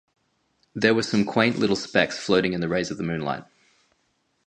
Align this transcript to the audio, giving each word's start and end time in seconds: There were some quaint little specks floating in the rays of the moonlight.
There 0.73 0.95
were 0.95 1.03
some 1.03 1.25
quaint 1.25 1.59
little 1.59 1.75
specks 1.75 2.17
floating 2.17 2.53
in 2.53 2.59
the 2.59 2.67
rays 2.67 2.89
of 2.89 2.97
the 2.97 3.03
moonlight. 3.03 3.43